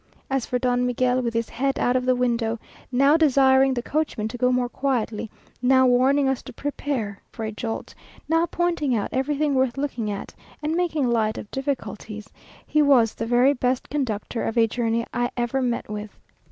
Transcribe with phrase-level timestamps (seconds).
[0.31, 2.57] As for Don Miguel, with his head out of the window,
[2.91, 5.29] now desiring the coachman to go more quietly,
[5.61, 7.93] now warning us to prepare for a jolt,
[8.27, 10.33] now pointing out everything worth looking at,
[10.63, 12.27] and making light of difficulties,
[12.65, 16.09] he was the very best conductor of a journey I ever met with.